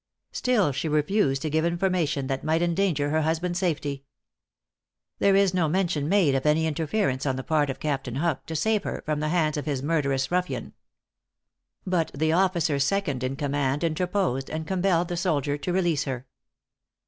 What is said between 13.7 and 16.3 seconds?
interposed, and compelled the soldier to release her.